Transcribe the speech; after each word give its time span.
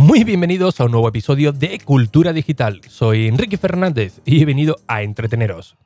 Muy 0.00 0.24
bienvenidos 0.24 0.80
a 0.80 0.86
un 0.86 0.92
nuevo 0.92 1.08
episodio 1.08 1.52
de 1.52 1.78
Cultura 1.78 2.32
Digital. 2.32 2.80
Soy 2.88 3.26
Enrique 3.26 3.58
Fernández 3.58 4.22
y 4.24 4.40
he 4.40 4.46
venido 4.46 4.76
a 4.88 5.02
entreteneros. 5.02 5.76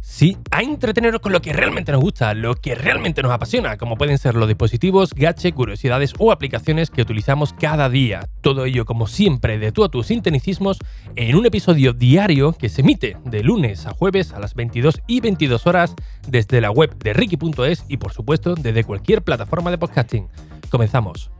Sí, 0.00 0.36
a 0.50 0.62
entreteneros 0.62 1.20
con 1.20 1.30
lo 1.30 1.40
que 1.40 1.52
realmente 1.52 1.92
nos 1.92 2.00
gusta, 2.00 2.34
lo 2.34 2.56
que 2.56 2.74
realmente 2.74 3.22
nos 3.22 3.30
apasiona, 3.30 3.76
como 3.76 3.96
pueden 3.96 4.18
ser 4.18 4.34
los 4.34 4.48
dispositivos, 4.48 5.14
gadgets, 5.14 5.54
curiosidades 5.54 6.14
o 6.18 6.32
aplicaciones 6.32 6.90
que 6.90 7.02
utilizamos 7.02 7.52
cada 7.52 7.88
día. 7.88 8.28
Todo 8.40 8.64
ello, 8.64 8.86
como 8.86 9.06
siempre, 9.06 9.58
de 9.58 9.70
tú 9.70 9.84
a 9.84 9.88
tus 9.88 10.08
sinteticismos, 10.08 10.78
en 11.14 11.36
un 11.36 11.46
episodio 11.46 11.92
diario 11.92 12.54
que 12.54 12.70
se 12.70 12.80
emite 12.80 13.16
de 13.24 13.44
lunes 13.44 13.86
a 13.86 13.92
jueves 13.92 14.32
a 14.32 14.40
las 14.40 14.56
22 14.56 15.00
y 15.06 15.20
22 15.20 15.64
horas 15.68 15.94
desde 16.26 16.60
la 16.60 16.72
web 16.72 16.98
de 16.98 17.12
Ricky.es 17.12 17.84
y, 17.88 17.98
por 17.98 18.12
supuesto, 18.12 18.56
desde 18.56 18.82
cualquier 18.82 19.22
plataforma 19.22 19.70
de 19.70 19.78
podcasting. 19.78 20.26
Comenzamos. 20.70 21.30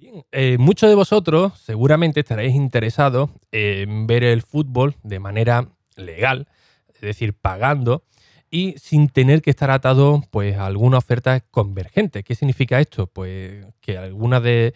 Bien, 0.00 0.24
eh, 0.32 0.56
muchos 0.58 0.88
de 0.88 0.94
vosotros 0.94 1.52
seguramente 1.60 2.20
estaréis 2.20 2.54
interesados 2.54 3.30
en 3.52 4.06
ver 4.06 4.24
el 4.24 4.42
fútbol 4.42 4.96
de 5.02 5.18
manera 5.18 5.68
legal 5.96 6.46
es 6.96 7.00
decir, 7.02 7.34
pagando 7.34 8.04
y 8.50 8.74
sin 8.78 9.08
tener 9.08 9.42
que 9.42 9.50
estar 9.50 9.70
atado 9.70 10.22
pues, 10.30 10.56
a 10.56 10.66
alguna 10.66 10.98
oferta 10.98 11.40
convergente. 11.40 12.22
¿Qué 12.22 12.34
significa 12.34 12.80
esto? 12.80 13.06
Pues 13.06 13.66
que 13.80 13.98
alguna 13.98 14.40
de, 14.40 14.72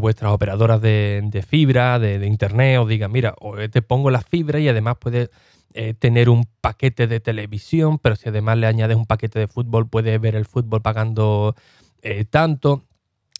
vuestras 0.00 0.32
operadoras 0.32 0.80
de, 0.80 1.44
fibra, 1.46 1.98
de, 1.98 2.26
internet, 2.26 2.78
os 2.78 2.88
digan, 2.88 3.12
mira, 3.12 3.34
te 3.70 3.82
pongo 3.82 4.10
la 4.10 4.22
fibra 4.22 4.58
y 4.58 4.68
además 4.68 4.96
puedes 4.98 5.30
eh, 5.74 5.94
tener 5.94 6.28
un 6.28 6.46
paquete 6.60 7.06
de 7.06 7.20
televisión, 7.20 7.98
pero 7.98 8.16
si 8.16 8.28
además 8.28 8.58
le 8.58 8.66
añades 8.66 8.96
un 8.96 9.06
paquete 9.06 9.38
de 9.38 9.48
fútbol, 9.48 9.88
puedes 9.88 10.20
ver 10.20 10.34
el 10.34 10.46
fútbol 10.46 10.82
pagando 10.82 11.54
eh, 12.02 12.24
tanto. 12.24 12.84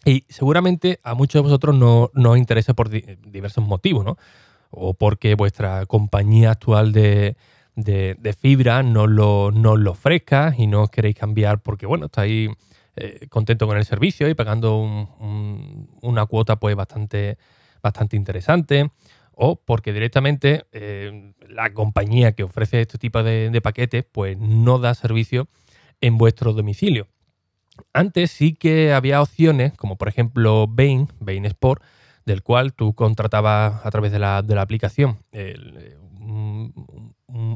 Y 0.05 0.25
seguramente 0.29 0.99
a 1.03 1.15
muchos 1.15 1.41
de 1.41 1.43
vosotros 1.43 1.77
no, 1.77 2.11
os 2.15 2.39
interesa 2.39 2.75
por 2.75 2.89
diversos 2.89 3.65
motivos, 3.65 4.05
¿no? 4.05 4.17
O 4.71 4.95
porque 4.95 5.35
vuestra 5.35 5.87
compañía 5.87 6.51
actual 6.51 6.93
de, 6.93 7.37
de, 7.77 8.37
fibra 8.39 8.83
no 8.83 9.07
lo, 9.07 9.51
no 9.53 9.77
lo 9.77 9.93
ofrezca 9.93 10.55
y 10.57 10.67
no 10.67 10.89
queréis 10.89 11.17
cambiar 11.17 11.61
porque, 11.61 11.87
bueno, 11.87 12.07
estáis 12.07 12.51
eh, 12.97 13.27
contento 13.31 13.67
con 13.67 13.77
el 13.79 13.85
servicio 13.85 14.29
y 14.29 14.35
pagando 14.35 14.77
una 16.03 16.27
cuota 16.27 16.57
pues 16.57 16.77
bastante, 16.77 17.39
bastante 17.83 18.17
interesante 18.17 18.91
o 19.35 19.57
porque 19.57 19.93
directamente 19.93 20.67
eh, 20.73 21.33
la 21.49 21.73
compañía 21.73 22.33
que 22.33 22.43
ofrece 22.43 22.83
este 22.83 22.99
tipo 22.99 23.23
de, 23.23 23.61
paquetes 23.63 24.05
pues 24.11 24.37
no 24.39 24.79
da 24.79 24.95
servicio 24.95 25.49
en 26.01 26.19
vuestro 26.19 26.53
domicilio. 26.53 27.09
Antes 27.93 28.31
sí 28.31 28.55
que 28.55 28.93
había 28.93 29.23
opciones, 29.23 29.73
como 29.75 29.97
por 29.97 30.09
ejemplo 30.09 30.67
Bain, 30.69 31.09
Bain 31.21 31.45
Sport, 31.47 31.83
del 32.25 32.43
cual 32.43 32.73
tú 32.73 32.95
contratabas 32.95 33.85
a 33.85 33.91
través 33.91 34.13
de 34.13 34.19
la, 34.19 34.43
de 34.43 34.55
la 34.55 34.63
aplicación 34.63 35.19
el, 35.33 35.97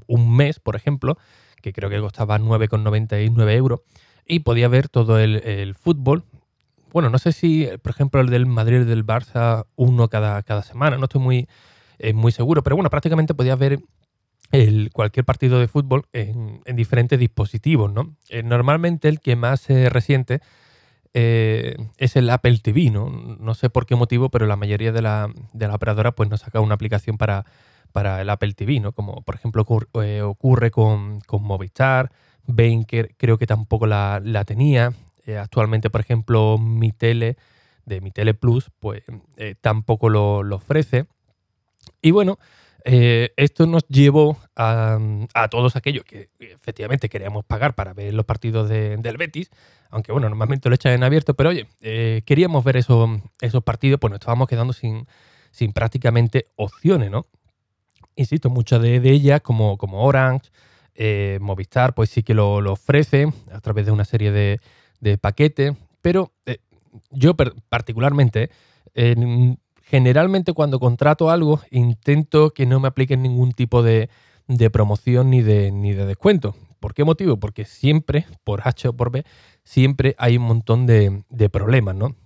un, 0.07 0.37
mes, 0.37 0.59
por 0.61 0.77
ejemplo, 0.77 1.19
que 1.63 1.73
creo 1.73 1.91
que 1.91 2.01
costaba 2.01 2.39
9,99 2.39 3.53
euros, 3.53 3.81
y 4.27 4.41
podía 4.41 4.69
ver 4.69 4.89
todo 4.89 5.19
el, 5.19 5.75
fútbol. 5.75 6.25
Bueno, 6.93 7.11
no 7.11 7.19
sé 7.19 7.33
si, 7.33 7.69
por 7.83 7.91
ejemplo, 7.91 8.21
el 8.21 8.31
del 8.31 8.47
Madrid 8.47 8.85
del 8.85 9.07
Barça, 9.07 9.67
uno 9.77 10.09
cada, 10.09 10.43
cada 10.43 10.63
semana, 10.63 10.97
no 10.97 11.05
estoy 11.05 11.21
muy, 11.21 11.49
eh, 11.99 12.13
muy 12.13 12.33
seguro, 12.33 12.63
pero 12.63 12.77
bueno, 12.77 12.91
prácticamente 12.91 13.35
podía 13.35 13.55
ver 13.55 13.81
el, 14.53 14.91
cualquier 14.93 15.25
partido 15.25 15.59
de 15.59 15.69
fútbol 15.69 16.07
en, 16.13 16.61
diferentes 16.75 17.19
dispositivos, 17.19 17.93
¿no? 17.93 18.17
Eh, 18.29 18.43
normalmente 18.43 19.09
el 19.09 19.21
que 19.21 19.37
más 19.37 19.61
se 19.61 19.89
resiente 19.89 20.41
eh, 21.19 21.77
es 21.97 22.15
el 22.17 22.29
Apple 22.29 22.59
TV, 22.59 22.91
¿no? 22.91 23.09
No 23.09 23.55
sé 23.55 23.71
por 23.71 23.87
qué 23.87 23.97
motivo, 23.97 24.29
pero 24.29 24.45
la 24.45 24.57
mayoría 24.57 24.93
de 24.93 25.01
la, 25.01 25.33
de 25.55 25.67
la 25.67 25.75
operadora 25.75 26.13
pues 26.13 26.29
nos 26.29 26.41
saca 26.41 26.61
una 26.61 26.75
aplicación 26.75 27.17
para, 27.17 27.47
para 27.93 28.21
el 28.21 28.29
Apple 28.29 28.53
TV, 28.53 28.81
¿no? 28.81 28.93
Como 28.93 29.23
por 29.23 29.35
ejemplo 29.35 29.67
eh, 30.03 30.21
ocurre 30.21 30.71
con, 30.71 31.23
Movistar, 31.41 32.13
Bain 32.45 32.85
creo 32.85 33.39
que 33.39 33.47
tampoco 33.47 33.87
la, 33.87 34.21
tenía. 34.47 34.93
Eh, 35.25 35.39
actualmente, 35.39 35.89
por 35.89 36.03
ejemplo, 36.03 36.59
mi 36.59 36.93
tele, 36.93 37.39
de 37.87 38.03
mi 38.03 38.11
tele 38.11 38.35
Plus, 38.35 38.71
pues 38.79 39.03
tampoco 39.63 40.11
lo, 40.11 40.41
ofrece. 40.55 41.07
Y 42.03 42.11
bueno, 42.11 42.39
esto 42.89 43.67
nos 43.67 43.87
llevó 43.89 44.39
a, 44.55 44.99
todos 45.51 45.75
aquellos 45.77 46.05
que 46.05 46.29
efectivamente 46.39 47.09
queríamos 47.09 47.45
pagar 47.45 47.75
para 47.75 47.93
ver 47.93 48.15
los 48.15 48.25
partidos 48.25 48.69
del 48.69 49.17
Betis, 49.17 49.51
aunque 49.91 50.13
bueno, 50.13 50.29
normalmente 50.29 50.69
lo 50.69 50.75
echan 50.77 50.93
en 50.93 51.03
abierto, 51.03 51.35
pero 51.35 51.51
oye, 51.51 51.67
queríamos 52.25 52.63
ver 52.63 52.77
esos, 52.77 53.11
esos 53.41 53.65
partidos, 53.65 53.99
pues 53.99 54.11
nos 54.11 54.21
estábamos 54.21 54.47
quedando 54.49 54.73
sin, 54.73 55.07
sin 55.51 55.73
prácticamente 55.73 56.47
opciones, 56.57 57.11
¿no? 57.11 57.27
insisto, 58.17 58.51
muchas 58.51 58.83
de, 58.83 58.97
ellas, 58.97 59.43
como, 59.43 59.77
como 59.77 60.03
Orange, 60.05 60.51
eh, 60.95 61.39
Movistar, 61.41 61.95
pues 61.95 62.11
sí 62.11 62.23
que 62.23 62.35
lo, 62.35 62.57
ofrece 62.73 63.33
a 63.53 63.61
través 63.61 63.87
de 63.87 63.93
una 63.93 64.05
serie 64.05 64.33
de, 64.33 65.19
paquetes, 65.19 65.75
pero 66.03 66.33
eh, 66.47 66.59
yo 67.11 67.37
particularmente, 67.37 68.51
generalmente 69.87 70.53
cuando 70.53 70.81
contrato 70.81 71.31
algo, 71.31 71.61
intento 71.71 72.51
que 72.51 72.67
no 72.67 72.81
me 72.81 72.89
apliquen 72.89 73.23
ningún 73.23 73.53
tipo 73.53 73.83
de, 73.83 74.11
promoción 74.73 75.31
ni 75.31 75.43
de, 75.43 75.71
ni 75.71 75.93
de 75.93 76.07
descuento. 76.07 76.57
¿Por 76.81 76.93
qué 76.93 77.05
motivo? 77.05 77.39
Porque 77.39 77.65
siempre, 77.65 78.27
por 78.45 78.63
H 78.67 78.89
o 78.89 78.93
por 78.93 79.11
B, 79.11 79.25
siempre 79.63 80.15
hay 80.19 80.37
un 80.37 80.43
montón 80.43 80.87
de, 80.87 81.23
problemas, 81.51 81.95
¿no? 81.95 82.17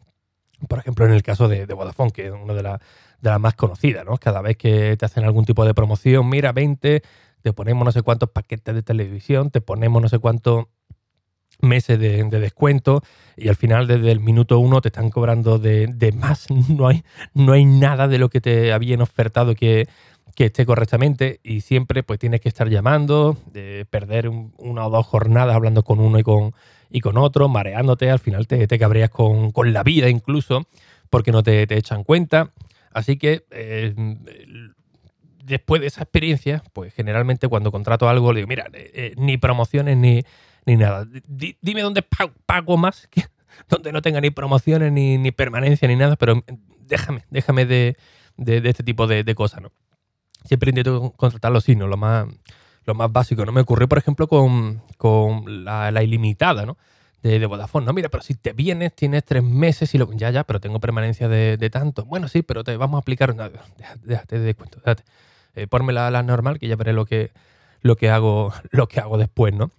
Por 0.68 0.78
ejemplo, 0.78 1.04
en 1.04 1.12
el 1.12 1.22
caso 1.22 1.48
de, 1.48 1.66
de 1.66 1.74
Vodafone, 1.74 2.10
que 2.10 2.26
es 2.26 2.32
uno 2.32 2.54
de, 2.54 2.62
de 2.62 3.30
las 3.30 3.40
más 3.40 3.54
conocidas, 3.54 4.04
¿no? 4.04 4.16
Cada 4.16 4.40
vez 4.40 4.56
que 4.56 4.96
te 4.96 5.04
hacen 5.04 5.24
algún 5.24 5.44
tipo 5.44 5.64
de 5.64 5.74
promoción, 5.74 6.28
mira, 6.28 6.52
20, 6.52 7.02
te 7.42 7.52
ponemos 7.52 7.84
no 7.84 7.92
sé 7.92 8.02
cuántos 8.02 8.30
paquetes 8.30 8.74
de 8.74 8.82
televisión, 8.82 9.50
te 9.50 9.60
ponemos 9.60 10.00
no 10.00 10.08
sé 10.08 10.18
cuántos 10.18 10.66
meses 11.62 11.98
de, 11.98 12.24
descuento 12.24 13.02
y 13.36 13.48
al 13.48 13.56
final 13.56 13.86
desde 13.86 14.10
el 14.12 14.20
minuto 14.20 14.58
uno 14.58 14.80
te 14.80 14.88
están 14.88 15.10
cobrando 15.10 15.58
de, 15.58 16.14
más. 16.16 16.46
No 16.68 16.88
hay, 16.88 17.02
no 17.34 17.52
hay 17.52 17.64
nada 17.64 18.08
de 18.08 18.18
lo 18.18 18.28
que 18.28 18.40
te 18.40 18.72
habían 18.72 19.00
ofertado 19.00 19.54
que, 19.54 19.88
esté 20.36 20.64
correctamente 20.64 21.38
y 21.42 21.60
siempre 21.60 22.02
pues 22.02 22.18
tienes 22.18 22.40
que 22.40 22.48
estar 22.48 22.66
llamando, 22.66 23.36
de 23.52 23.86
perder 23.90 24.30
una 24.30 24.86
o 24.86 24.90
dos 24.90 25.04
jornadas 25.04 25.54
hablando 25.54 25.82
con 25.82 26.00
uno 26.00 26.18
y 26.18 26.22
con, 26.22 26.54
y 26.88 27.00
con 27.00 27.18
otro, 27.18 27.50
mareándote, 27.50 28.10
al 28.10 28.20
final 28.20 28.46
te, 28.46 28.66
te 28.66 28.78
cabreas 28.78 29.10
con, 29.10 29.52
la 29.70 29.82
vida 29.82 30.08
incluso 30.08 30.66
porque 31.10 31.30
no 31.30 31.42
te, 31.42 31.66
te 31.66 31.76
echan 31.76 32.04
cuenta. 32.04 32.52
Así 32.90 33.18
que 33.18 33.44
eh, 33.50 33.94
después 35.50 35.80
de 35.80 35.88
esa 35.88 36.02
experiencia, 36.02 36.62
pues 36.72 36.94
generalmente 36.94 37.48
cuando 37.48 37.70
contrato 37.70 38.08
algo 38.08 38.32
le 38.32 38.38
digo, 38.38 38.48
mira, 38.48 38.66
eh, 38.72 38.90
eh, 38.94 39.14
ni 39.16 39.36
promociones 39.36 39.96
ni, 39.96 40.22
nada. 40.76 41.06
dime 41.60 41.82
dónde 41.82 42.02
pago, 42.46 42.76
más, 42.76 43.08
donde 43.68 43.92
no 43.92 44.02
tenga 44.02 44.20
ni 44.20 44.30
promociones 44.30 44.92
ni, 44.92 45.30
permanencia 45.32 45.88
ni 45.88 45.96
nada, 45.96 46.16
pero 46.16 46.44
déjame, 46.80 47.24
déjame 47.30 47.66
de, 47.66 47.96
este 48.36 48.82
tipo 48.82 49.06
de, 49.06 49.34
cosas, 49.34 49.62
¿no? 49.62 49.72
Siempre 50.44 50.70
intento 50.70 51.12
contratarlo 51.16 51.58
así, 51.58 51.76
¿no? 51.76 51.86
Lo 51.86 51.96
más, 51.96 52.26
lo 52.84 52.94
más 52.94 53.12
básico. 53.12 53.44
No 53.44 53.52
me 53.52 53.60
ocurrió, 53.60 53.88
por 53.88 53.98
ejemplo, 53.98 54.26
con, 54.26 55.64
la, 55.64 55.90
la 55.90 56.02
ilimitada, 56.02 56.64
¿no? 56.64 56.78
de, 57.22 57.46
Vodafone. 57.46 57.86
No, 57.86 57.92
mira, 57.92 58.08
pero 58.08 58.22
si 58.22 58.34
te 58.34 58.52
vienes, 58.52 58.94
tienes 58.94 59.24
tres 59.24 59.42
meses 59.42 59.94
y 59.94 59.98
lo. 59.98 60.10
Ya, 60.12 60.30
ya, 60.30 60.44
pero 60.44 60.60
tengo 60.60 60.80
permanencia 60.80 61.28
de, 61.28 61.70
tanto. 61.70 62.04
Bueno, 62.04 62.28
sí, 62.28 62.42
pero 62.42 62.64
te 62.64 62.76
vamos 62.76 62.98
a 62.98 63.00
aplicar. 63.00 63.34
déjate, 64.02 64.38
de 64.38 64.54
cuento, 64.54 64.78
déjate. 64.78 65.04
Eh, 65.54 65.66
la, 65.92 66.22
normal, 66.22 66.58
que 66.58 66.68
ya 66.68 66.76
veré 66.76 66.92
que, 66.92 67.06
que, 67.08 67.30
lo 67.82 67.96
que 67.96 68.10
hago 69.00 69.18
después, 69.18 69.54
¿no? 69.54 69.70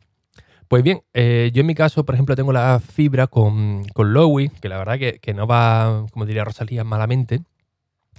Pues 0.71 0.83
bien, 0.83 1.03
eh, 1.13 1.51
yo 1.53 1.59
en 1.59 1.67
mi 1.67 1.75
caso, 1.75 2.05
por 2.05 2.15
ejemplo, 2.15 2.33
tengo 2.33 2.53
la 2.53 2.79
fibra 2.79 3.27
con, 3.27 3.83
con 3.89 4.13
Lowy, 4.13 4.47
que 4.61 4.69
la 4.69 4.77
verdad 4.77 4.97
que, 4.97 5.33
no 5.33 5.45
va, 5.45 6.05
como 6.13 6.25
diría 6.25 6.45
Rosalía, 6.45 6.85
malamente. 6.85 7.41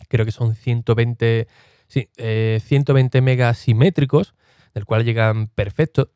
Creo 0.08 0.26
que 0.26 0.32
son 0.32 0.54
120, 0.54 1.48
sí, 1.88 2.10
120 2.14 3.16
eh, 3.16 3.20
megas 3.22 3.56
simétricos, 3.56 4.34
del 4.74 4.84
cual 4.84 5.06
llegan 5.06 5.46
perfectos 5.46 6.08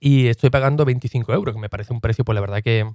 y 0.00 0.26
estoy 0.26 0.50
pagando 0.50 0.84
25 0.84 1.32
euros, 1.32 1.54
que 1.54 1.60
me 1.60 1.68
parece 1.68 1.92
un 1.92 2.00
precio, 2.00 2.24
pues 2.24 2.34
la 2.34 2.40
verdad 2.40 2.60
que, 2.60 2.90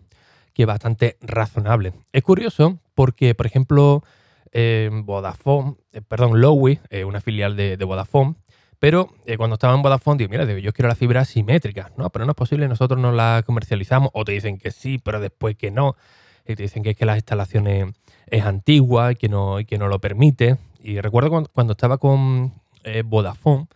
que 0.53 0.65
bastante 0.65 1.15
razonable. 1.21 1.93
Es 2.11 2.21
curioso 2.21 2.81
porque, 2.95 3.33
por 3.33 3.45
ejemplo, 3.45 4.03
eh, 4.51 4.89
Vodafone, 4.91 5.75
eh, 5.93 6.01
perdón, 6.01 6.41
Lowy, 6.41 6.81
eh, 6.89 7.05
una 7.05 7.21
filial 7.21 7.55
de, 7.55 7.77
Vodafone, 7.77 8.35
pero 8.81 9.13
cuando 9.37 9.53
estaba 9.53 9.75
en 9.75 9.83
Vodafone, 9.83 10.17
digo, 10.17 10.31
mira, 10.31 10.43
yo 10.59 10.73
quiero 10.73 10.89
la 10.89 10.95
fibra 10.95 11.23
simétrica. 11.23 11.91
No, 11.97 12.09
pero 12.09 12.25
no 12.25 12.31
es 12.31 12.35
posible, 12.35 12.67
nosotros 12.67 12.99
no 12.99 13.11
la 13.11 13.43
comercializamos. 13.45 14.09
O 14.13 14.25
te 14.25 14.31
dicen 14.31 14.57
que 14.57 14.71
sí, 14.71 14.97
pero 14.97 15.19
después 15.19 15.55
que 15.55 15.69
no. 15.69 15.95
Y 16.47 16.55
te 16.55 16.63
dicen 16.63 16.81
que 16.81 16.89
es 16.89 16.97
que 16.97 17.05
las 17.05 17.17
instalaciones 17.17 17.93
es 18.25 18.43
antigua 18.43 19.11
y 19.11 19.17
que 19.17 19.29
no, 19.29 19.59
y 19.59 19.65
que 19.65 19.77
no 19.77 19.87
lo 19.87 20.01
permite. 20.01 20.57
Y 20.79 20.99
recuerdo 20.99 21.29
cuando, 21.53 21.73
estaba 21.73 21.99
con 21.99 22.55
Vodafone, 23.05 23.67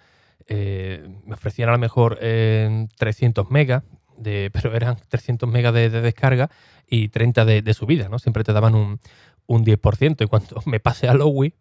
eh, 0.47 1.07
me 1.23 1.35
ofrecían 1.35 1.69
a 1.69 1.73
lo 1.73 1.77
mejor 1.77 2.17
300 2.17 3.51
megas, 3.51 3.83
de, 4.17 4.49
pero 4.53 4.75
eran 4.75 4.97
300 5.07 5.47
megas 5.47 5.71
de, 5.75 5.91
descarga 5.91 6.49
y 6.89 7.09
30 7.09 7.45
de, 7.45 7.73
subida, 7.75 8.09
¿no? 8.09 8.17
Siempre 8.17 8.43
te 8.43 8.53
daban 8.53 8.73
un, 8.73 8.99
un 9.45 9.63
10%. 9.63 10.23
Y 10.23 10.25
cuando 10.25 10.61
me 10.65 10.79
pasé 10.79 11.07
a 11.07 11.13
Lowy, 11.13 11.53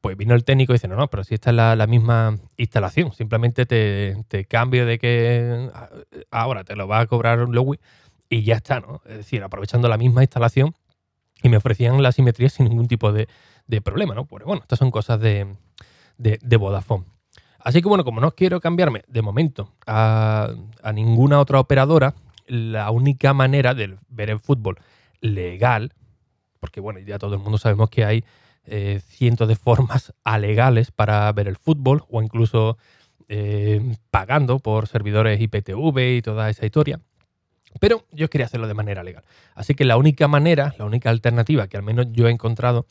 pues 0.00 0.16
vino 0.16 0.34
el 0.34 0.44
técnico 0.44 0.72
y 0.72 0.76
dice, 0.76 0.88
no, 0.88 0.96
no, 0.96 1.08
pero 1.08 1.24
si 1.24 1.34
esta 1.34 1.50
es 1.50 1.56
la, 1.56 1.86
misma 1.86 2.38
instalación, 2.56 3.12
simplemente 3.12 3.66
te, 3.66 4.44
cambio 4.46 4.86
de 4.86 4.98
que 4.98 5.70
ahora 6.30 6.64
te 6.64 6.76
lo 6.76 6.86
va 6.86 7.00
a 7.00 7.06
cobrar 7.06 7.48
Lowy 7.48 7.78
y 8.28 8.42
ya 8.42 8.56
está, 8.56 8.80
¿no? 8.80 9.02
Es 9.06 9.18
decir, 9.18 9.42
aprovechando 9.42 9.88
la 9.88 9.96
misma 9.96 10.22
instalación 10.22 10.74
y 11.42 11.48
me 11.48 11.56
ofrecían 11.56 12.02
la 12.02 12.12
simetría 12.12 12.48
sin 12.48 12.68
ningún 12.68 12.88
tipo 12.88 13.12
de, 13.12 13.28
problema, 13.82 14.14
¿no? 14.14 14.24
Pues 14.24 14.44
bueno, 14.44 14.62
estas 14.62 14.78
son 14.78 14.90
cosas 14.90 15.20
de, 15.20 15.46
de, 16.16 16.56
Vodafone. 16.56 17.04
Así 17.58 17.82
que 17.82 17.88
bueno, 17.88 18.04
como 18.04 18.20
no 18.20 18.30
quiero 18.32 18.60
cambiarme 18.60 19.02
de 19.08 19.20
momento 19.20 19.72
a, 19.86 20.48
a 20.82 20.92
ninguna 20.92 21.40
otra 21.40 21.60
operadora, 21.60 22.14
la 22.46 22.90
única 22.90 23.34
manera 23.34 23.74
de 23.74 23.98
ver 24.08 24.30
el 24.30 24.40
fútbol 24.40 24.78
legal, 25.20 25.92
porque 26.60 26.80
bueno, 26.80 26.98
ya 27.00 27.18
todo 27.18 27.34
el 27.34 27.40
mundo 27.40 27.58
sabemos 27.58 27.90
que 27.90 28.04
hay 28.04 28.24
eh, 28.70 29.00
cientos 29.06 29.48
de 29.48 29.56
formas 29.56 30.12
alegales 30.24 30.90
para 30.90 31.30
ver 31.32 31.48
el 31.48 31.56
fútbol 31.56 32.04
o 32.08 32.22
incluso 32.22 32.78
eh, 33.28 33.96
pagando 34.10 34.58
por 34.58 34.86
servidores 34.86 35.40
IPTV 35.40 36.16
y 36.16 36.22
toda 36.22 36.48
esa 36.50 36.66
historia. 36.66 37.00
Pero 37.80 38.04
yo 38.10 38.30
quería 38.30 38.46
hacerlo 38.46 38.66
de 38.66 38.74
manera 38.74 39.02
legal. 39.02 39.24
Así 39.54 39.74
que 39.74 39.84
la 39.84 39.96
única 39.96 40.28
manera, 40.28 40.74
la 40.78 40.84
única 40.84 41.10
alternativa 41.10 41.68
que 41.68 41.76
al 41.76 41.82
menos 41.82 42.06
yo 42.12 42.28
he 42.28 42.30
encontrado 42.30 42.86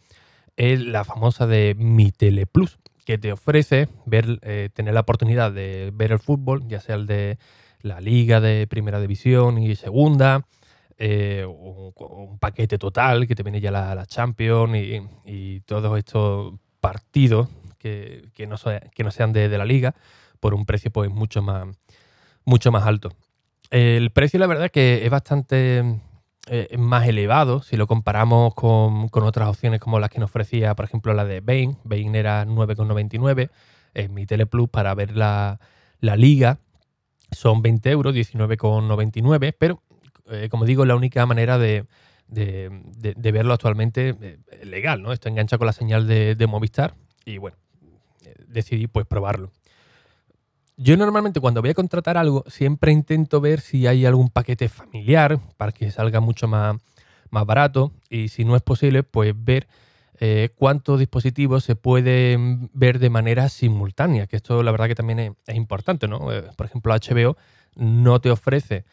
es 0.55 0.81
la 0.81 1.03
famosa 1.03 1.47
de 1.47 1.75
Mi 1.77 2.11
Tele 2.11 2.45
Plus, 2.45 2.79
que 3.05 3.17
te 3.17 3.31
ofrece 3.31 3.87
ver, 4.05 4.39
eh, 4.41 4.69
tener 4.73 4.93
la 4.93 5.01
oportunidad 5.01 5.51
de 5.51 5.91
ver 5.93 6.11
el 6.11 6.19
fútbol, 6.19 6.67
ya 6.67 6.81
sea 6.81 6.95
el 6.95 7.07
de 7.07 7.37
la 7.81 8.01
liga 8.01 8.41
de 8.41 8.67
primera 8.67 8.99
división 8.99 9.57
y 9.57 9.75
segunda, 9.75 10.45
eh, 10.97 11.45
un, 11.45 12.39
paquete 12.39 12.77
total 12.77 13.27
que 13.27 13.35
te 13.35 13.43
viene 13.43 13.61
ya 13.61 13.71
la, 13.71 13.93
la 13.93 14.05
Champions 14.05 14.75
y, 15.25 15.59
todos 15.61 15.97
estos 15.97 16.55
partidos 16.79 17.49
que, 17.77 18.29
no, 18.47 18.55
que 18.93 19.03
no, 19.03 19.11
sean 19.11 19.33
de, 19.33 19.49
la 19.49 19.65
liga 19.65 19.95
por 20.39 20.53
un 20.53 20.65
precio 20.65 20.91
pues 20.91 21.09
mucho 21.09 21.41
más, 21.41 21.67
mucho 22.45 22.71
más 22.71 22.85
alto. 22.85 23.11
El 23.69 24.11
precio 24.11 24.39
la 24.39 24.47
verdad 24.47 24.65
es 24.65 24.71
que 24.71 25.05
es 25.05 25.09
bastante 25.09 25.99
eh, 26.47 26.77
más 26.77 27.07
elevado 27.07 27.61
si 27.61 27.75
lo 27.75 27.85
comparamos 27.85 28.55
con, 28.55 29.09
otras 29.11 29.49
opciones 29.49 29.79
como 29.79 29.99
las 29.99 30.09
que 30.09 30.19
nos 30.19 30.29
ofrecía 30.29 30.75
por 30.75 30.85
ejemplo 30.85 31.13
la 31.13 31.25
de 31.25 31.41
Bain. 31.41 31.77
Bain 31.83 32.15
era 32.15 32.45
9,99 32.45 33.49
en 33.93 34.13
mi 34.13 34.25
Teleplus 34.25 34.69
para 34.69 34.93
ver 34.95 35.15
la, 35.15 35.59
la 35.99 36.15
liga 36.15 36.59
son 37.31 37.61
20 37.61 37.91
euros, 37.91 38.15
19,99, 38.15 39.53
pero 39.57 39.81
eh, 40.29 40.49
como 40.49 40.65
digo, 40.65 40.85
la 40.85 40.95
única 40.95 41.25
manera 41.25 41.57
de, 41.57 41.85
verlo 42.27 43.53
actualmente 43.53 44.15
eh, 44.21 44.65
legal, 44.65 45.01
¿no? 45.01 45.13
Esto 45.13 45.29
engancha 45.29 45.57
con 45.57 45.67
la 45.67 45.73
señal 45.73 46.07
de, 46.07 46.47
Movistar 46.47 46.95
y 47.25 47.37
bueno, 47.37 47.57
eh, 48.23 48.35
decidí 48.47 48.87
pues 48.87 49.05
probarlo. 49.05 49.51
Yo 50.75 50.95
normalmente 50.95 51.39
cuando 51.39 51.61
voy 51.61 51.71
a 51.71 51.73
contratar 51.73 52.17
algo 52.17 52.43
siempre 52.47 52.91
intento 52.91 53.41
ver 53.41 53.61
si 53.61 53.87
hay 53.87 54.05
algún 54.05 54.29
paquete 54.29 54.69
familiar 54.69 55.39
para 55.57 55.71
que 55.71 55.89
salga 55.91 56.19
mucho 56.19 56.47
más, 56.47 56.77
barato 57.29 57.91
y 58.09 58.29
si 58.29 58.45
no 58.45 58.55
es 58.55 58.61
posible 58.61 59.03
pues 59.03 59.33
ver 59.35 59.67
cuántos 60.55 60.97
dispositivos 60.97 61.63
se 61.63 61.75
pueden 61.75 62.71
ver 62.73 62.99
de 62.99 63.09
manera 63.09 63.49
simultánea, 63.49 64.25
que 64.27 64.37
esto 64.37 64.63
la 64.63 64.71
verdad 64.71 64.87
que 64.87 64.95
también 64.95 65.19
es, 65.19 65.31
es 65.45 65.55
importante, 65.55 66.07
¿no? 66.07 66.19
por 66.55 66.65
ejemplo 66.65 66.95
HBO 66.95 67.37
no 67.75 68.19
te 68.19 68.31
ofrece 68.31 68.85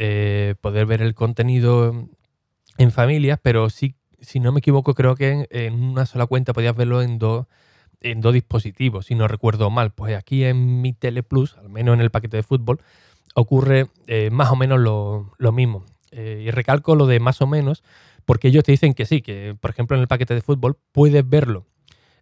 eh, 0.00 0.54
poder 0.60 0.86
ver 0.86 1.02
el 1.02 1.14
contenido 1.14 2.08
en 2.78 2.92
familias, 2.92 3.40
pero 3.42 3.68
sí, 3.68 3.96
si 4.20 4.38
no 4.38 4.52
me 4.52 4.60
equivoco, 4.60 4.94
creo 4.94 5.16
que 5.16 5.48
en, 5.50 5.74
una 5.74 6.06
sola 6.06 6.26
cuenta 6.26 6.52
podías 6.52 6.76
verlo 6.76 7.02
en 7.02 7.18
dos 7.18 7.46
en 8.00 8.20
dos 8.20 8.32
dispositivos, 8.32 9.06
si 9.06 9.16
no 9.16 9.26
recuerdo 9.26 9.70
mal. 9.70 9.90
Pues 9.90 10.16
aquí 10.16 10.44
en 10.44 10.80
mi 10.80 10.92
Tele 10.92 11.24
Plus, 11.24 11.56
al 11.56 11.68
menos 11.68 11.94
en 11.94 12.00
el 12.00 12.10
paquete 12.10 12.36
de 12.36 12.44
fútbol, 12.44 12.80
ocurre 13.34 13.88
eh, 14.06 14.30
más 14.30 14.52
o 14.52 14.56
menos 14.56 14.78
lo, 14.78 15.52
mismo. 15.52 15.84
Eh, 16.12 16.44
y 16.46 16.50
recalco 16.52 16.94
lo 16.94 17.06
de 17.06 17.18
más 17.18 17.42
o 17.42 17.48
menos, 17.48 17.82
porque 18.24 18.48
ellos 18.48 18.62
te 18.62 18.70
dicen 18.70 18.94
que 18.94 19.04
sí, 19.04 19.20
que 19.20 19.56
por 19.60 19.70
ejemplo 19.70 19.96
en 19.96 20.02
el 20.02 20.06
paquete 20.06 20.34
de 20.34 20.42
fútbol 20.42 20.76
puedes 20.92 21.28
verlo 21.28 21.66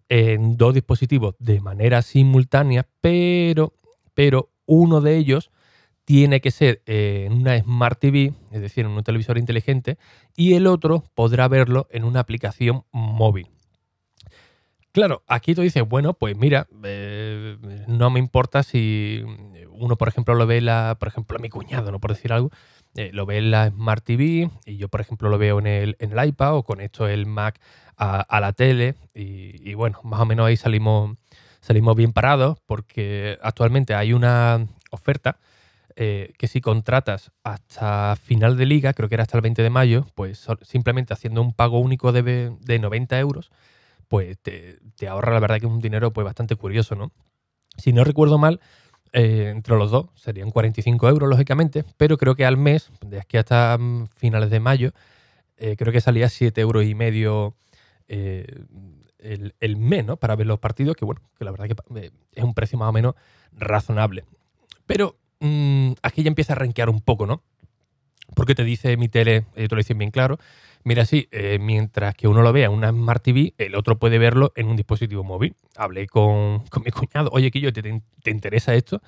en 0.08 0.56
dos 0.56 0.72
dispositivos 0.72 1.34
de 1.38 1.60
manera 1.60 2.00
simultánea, 2.00 2.86
pero, 3.02 3.74
pero 4.14 4.48
uno 4.64 5.02
de 5.02 5.18
ellos 5.18 5.50
tiene 6.06 6.40
que 6.40 6.52
ser 6.52 6.82
eh, 6.86 7.24
en 7.26 7.32
una 7.32 7.58
Smart 7.58 7.98
TV, 7.98 8.32
es 8.52 8.60
decir, 8.60 8.86
en 8.86 8.92
un 8.92 9.02
televisor 9.02 9.38
inteligente, 9.38 9.98
y 10.36 10.54
el 10.54 10.68
otro 10.68 11.04
podrá 11.14 11.48
verlo 11.48 11.88
en 11.90 12.04
una 12.04 12.20
aplicación 12.20 12.84
móvil. 12.92 13.48
Claro, 14.92 15.24
aquí 15.26 15.54
tú 15.54 15.62
dices, 15.62 15.82
bueno, 15.86 16.14
pues 16.14 16.36
mira, 16.36 16.68
eh, 16.84 17.58
no 17.88 18.08
me 18.08 18.20
importa 18.20 18.62
si 18.62 19.22
uno, 19.68 19.96
por 19.96 20.06
ejemplo, 20.06 20.34
lo 20.36 20.46
ve 20.46 20.60
la, 20.60 20.96
por 20.98 21.08
ejemplo, 21.08 21.38
mi 21.40 21.50
cuñado, 21.50 21.90
no 21.90 21.98
por 21.98 22.12
decir 22.14 22.32
algo, 22.32 22.50
eh, 22.94 23.10
lo 23.12 23.26
ve 23.26 23.38
en 23.38 23.50
la 23.50 23.68
Smart 23.68 24.04
TV 24.04 24.48
y 24.64 24.76
yo, 24.76 24.88
por 24.88 25.00
ejemplo, 25.00 25.28
lo 25.28 25.38
veo 25.38 25.58
en 25.58 25.66
el, 25.66 25.96
en 25.98 26.16
el 26.16 26.28
iPad 26.28 26.54
o 26.54 26.62
conecto 26.62 27.08
el 27.08 27.26
Mac 27.26 27.60
a, 27.96 28.40
la 28.40 28.52
tele 28.52 28.94
y, 29.12 29.68
y, 29.68 29.74
bueno, 29.74 29.98
más 30.04 30.20
o 30.20 30.24
menos 30.24 30.46
ahí 30.46 30.56
salimos, 30.56 31.16
salimos 31.60 31.96
bien 31.96 32.12
parados 32.12 32.58
porque 32.64 33.38
actualmente 33.42 33.94
hay 33.94 34.12
una 34.12 34.66
oferta 34.90 35.38
eh, 35.98 36.34
que 36.36 36.46
si 36.46 36.60
contratas 36.60 37.32
hasta 37.42 38.16
final 38.16 38.58
de 38.58 38.66
liga, 38.66 38.92
creo 38.92 39.08
que 39.08 39.14
era 39.14 39.22
hasta 39.22 39.38
el 39.38 39.40
20 39.40 39.62
de 39.62 39.70
mayo, 39.70 40.06
pues 40.14 40.46
simplemente 40.60 41.14
haciendo 41.14 41.40
un 41.40 41.54
pago 41.54 41.80
único 41.80 42.12
de, 42.12 42.22
de 42.60 42.78
90 42.78 43.18
euros, 43.18 43.50
pues 44.06 44.36
te, 44.38 44.78
ahorra 45.08 45.32
la 45.32 45.40
verdad 45.40 45.58
que 45.58 45.66
un 45.66 45.80
dinero 45.80 46.12
pues 46.12 46.26
bastante 46.26 46.54
curioso, 46.54 46.96
¿no? 46.96 47.12
Si 47.78 47.94
no 47.94 48.04
recuerdo 48.04 48.36
mal, 48.36 48.60
eh, 49.14 49.50
entre 49.54 49.74
los 49.78 49.90
dos 49.90 50.08
serían 50.16 50.50
45 50.50 51.08
euros, 51.08 51.30
lógicamente, 51.30 51.82
pero 51.96 52.18
creo 52.18 52.34
que 52.34 52.44
al 52.44 52.58
mes, 52.58 52.90
de 53.00 53.18
aquí 53.18 53.38
hasta 53.38 53.78
mm, 53.78 54.08
finales 54.08 54.50
de 54.50 54.60
mayo, 54.60 54.92
eh, 55.56 55.76
creo 55.78 55.94
que 55.94 56.02
salía 56.02 56.28
7 56.28 56.60
euros 56.60 56.84
y 56.84 56.94
medio 56.94 57.56
el, 58.06 59.54
el, 59.60 59.76
mes, 59.78 60.04
¿no? 60.04 60.18
Para 60.18 60.36
ver 60.36 60.46
los 60.46 60.58
partidos, 60.58 60.94
que 60.94 61.06
bueno, 61.06 61.22
que 61.38 61.44
la 61.46 61.52
verdad 61.52 61.66
que 61.66 62.12
es 62.32 62.44
un 62.44 62.52
precio 62.52 62.78
más 62.78 62.90
o 62.90 62.92
menos 62.92 63.14
razonable. 63.52 64.24
Pero 64.84 65.16
Mm, 65.40 65.92
aquí 66.02 66.22
ya 66.22 66.28
empieza 66.28 66.54
a 66.54 66.56
rankear 66.56 66.88
un 66.88 67.00
poco, 67.00 67.26
¿no? 67.26 67.42
Porque 68.34 68.54
te 68.54 68.64
dice 68.64 68.96
mi 68.96 69.08
tele, 69.08 69.46
eh, 69.54 69.68
te 69.68 69.74
lo 69.74 69.76
dicen 69.76 69.98
bien 69.98 70.10
claro, 70.10 70.38
mira, 70.84 71.04
sí, 71.04 71.28
eh, 71.30 71.58
mientras 71.60 72.14
que 72.14 72.28
uno 72.28 72.42
lo 72.42 72.52
vea 72.52 72.66
en 72.66 72.72
una 72.72 72.90
Smart 72.90 73.22
TV, 73.22 73.54
el 73.58 73.74
otro 73.74 73.98
puede 73.98 74.18
verlo 74.18 74.52
en 74.56 74.68
un 74.68 74.76
dispositivo 74.76 75.24
móvil. 75.24 75.54
Hablé 75.76 76.06
con, 76.06 76.64
mi 76.84 76.90
cuñado, 76.90 77.30
oye, 77.32 77.50
que 77.50 77.72
¿te, 77.72 77.82
¿te, 78.22 78.30
interesa 78.30 78.74
esto? 78.74 79.02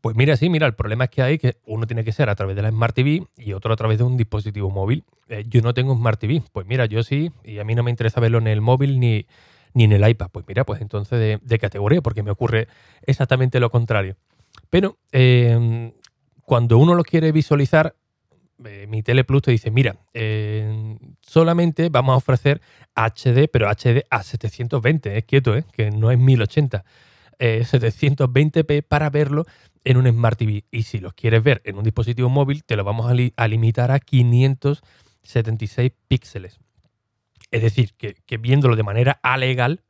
Pues 0.00 0.16
mira, 0.16 0.36
sí, 0.36 0.48
mira, 0.50 0.66
el 0.66 0.74
problema 0.74 1.04
es 1.04 1.10
que 1.10 1.22
hay 1.22 1.38
que 1.38 1.56
uno 1.66 1.86
tiene 1.86 2.04
que 2.04 2.12
ser 2.12 2.28
a 2.28 2.34
través 2.34 2.54
de 2.56 2.62
la 2.62 2.70
Smart 2.70 2.94
TV 2.94 3.26
y 3.36 3.52
otro 3.54 3.72
a 3.72 3.76
través 3.76 3.98
de 3.98 4.04
un 4.04 4.16
dispositivo 4.16 4.70
móvil. 4.70 5.04
Eh, 5.28 5.44
yo 5.48 5.62
no 5.62 5.74
tengo 5.74 5.94
Smart 5.96 6.20
TV, 6.20 6.42
pues 6.52 6.66
mira, 6.66 6.86
yo 6.86 7.02
sí, 7.02 7.32
y 7.44 7.58
a 7.58 7.64
mí 7.64 7.74
no 7.74 7.82
me 7.82 7.90
interesa 7.90 8.20
verlo 8.20 8.38
en 8.38 8.46
el 8.46 8.60
móvil 8.60 9.00
ni, 9.00 9.26
ni 9.74 9.84
en 9.84 9.92
el 9.92 10.08
iPad. 10.08 10.28
Pues 10.30 10.46
mira, 10.48 10.64
pues 10.64 10.80
entonces 10.80 11.18
de, 11.18 11.38
de 11.42 11.58
categoría, 11.58 12.02
porque 12.02 12.22
me 12.22 12.30
ocurre 12.30 12.68
exactamente 13.02 13.58
lo 13.60 13.70
contrario. 13.70 14.16
Pero 14.70 14.98
em, 15.12 15.92
cuando 16.44 16.78
uno 16.78 16.94
lo 16.94 17.02
quiere 17.02 17.32
visualizar, 17.32 17.96
eh, 18.64 18.86
mi 18.88 19.02
Teleplus 19.02 19.42
te 19.42 19.50
dice, 19.50 19.70
mira, 19.70 19.96
em, 20.14 20.98
solamente 21.20 21.88
vamos 21.88 22.14
a 22.14 22.16
ofrecer 22.16 22.60
HD, 22.94 23.48
pero 23.48 23.68
HD 23.68 24.04
a 24.10 24.22
720, 24.22 25.18
es 25.18 25.24
quieto, 25.24 25.56
¿eh? 25.56 25.64
que 25.72 25.90
no 25.90 26.10
es 26.10 26.18
1080. 26.18 26.84
720p 27.38 28.64
eh, 28.70 28.82
para 28.82 29.10
verlo 29.10 29.44
en 29.84 29.98
un 29.98 30.08
Smart 30.10 30.38
TV. 30.38 30.64
Y 30.70 30.84
si 30.84 31.00
lo 31.00 31.12
quieres 31.12 31.42
ver 31.42 31.60
en 31.64 31.76
un 31.76 31.84
dispositivo 31.84 32.28
móvil, 32.28 32.64
te 32.64 32.76
lo 32.76 32.84
vamos 32.84 33.10
a, 33.10 33.48
limitar 33.48 33.90
a 33.90 34.00
576 34.00 35.92
píxeles. 36.08 36.58
Es 37.50 37.62
decir, 37.62 37.94
que, 37.94 38.36
viéndolo 38.38 38.74
de 38.74 38.82
manera 38.82 39.20
alegal, 39.22 39.82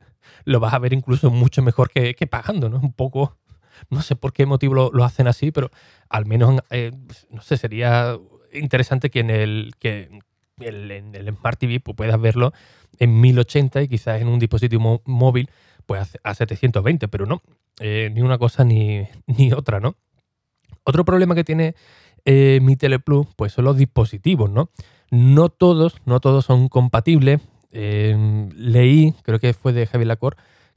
lo 0.43 0.59
vas 0.59 0.73
a 0.73 0.79
ver 0.79 0.93
incluso 0.93 1.31
mucho 1.31 1.61
mejor 1.61 1.89
que, 1.89 2.13
que 2.15 2.27
pagando, 2.27 2.69
¿no? 2.69 2.79
Un 2.79 2.93
poco 2.93 3.37
no 3.89 4.01
sé 4.01 4.15
por 4.15 4.33
qué 4.33 4.45
motivo 4.45 4.91
lo, 4.91 5.03
hacen 5.03 5.27
así, 5.27 5.51
pero 5.51 5.71
al 6.09 6.25
menos, 6.25 6.61
eh, 6.69 6.91
no 7.29 7.41
sé, 7.41 7.57
sería 7.57 8.17
interesante 8.53 9.09
que 9.09 9.19
en 9.19 9.29
el, 9.29 9.73
que 9.79 10.19
en 10.59 11.15
el 11.15 11.35
Smart 11.35 11.59
TV 11.59 11.79
pues, 11.79 11.95
puedas 11.95 12.19
verlo 12.19 12.53
en 12.99 13.19
1080 13.19 13.83
y 13.83 13.87
quizás 13.87 14.21
en 14.21 14.27
un 14.27 14.39
dispositivo 14.39 15.01
móvil 15.05 15.49
pues 15.85 16.17
a 16.23 16.33
720, 16.33 17.07
pero 17.07 17.25
no, 17.25 17.41
eh, 17.79 18.09
ni 18.13 18.21
una 18.21 18.37
cosa 18.37 18.63
ni, 18.65 19.07
otra, 19.55 19.79
¿no? 19.79 19.95
Otro 20.83 21.05
problema 21.05 21.35
que 21.35 21.43
tiene 21.43 21.75
eh, 22.25 22.59
mi 22.61 22.75
Teleplus 22.75 23.27
pues 23.35 23.53
son 23.53 23.65
los 23.65 23.77
dispositivos, 23.77 24.49
¿no? 24.49 24.69
No 25.11 25.49
todos, 25.49 26.01
no 26.05 26.19
todos 26.19 26.45
son 26.45 26.67
compatibles. 26.67 27.41
leí, 27.71 29.13
creo 29.23 29.39
que 29.39 29.53
fue 29.53 29.71
de 29.71 29.85
Javier 29.85 30.07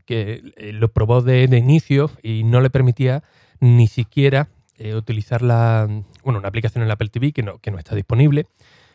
que 0.05 0.53
eh, 0.57 0.73
lo 0.73 0.93
probó 0.93 1.23
de, 1.23 1.45
inicio 1.45 2.11
y 2.23 2.45
no 2.45 2.61
le 2.61 2.71
permitía 2.71 3.23
ni 3.61 3.87
siquiera 3.87 4.49
eh, 4.79 4.95
utilizar 4.95 5.43
la, 5.43 5.87
bueno, 6.25 6.39
una 6.39 6.49
aplicación 6.49 6.83
en 6.83 6.89
la 6.89 6.95
Apple 6.95 7.09
TV 7.09 7.33
que 7.33 7.43
no, 7.43 7.59
que 7.59 7.71
no 7.71 7.79
está 7.79 7.95
disponible, 7.95 8.47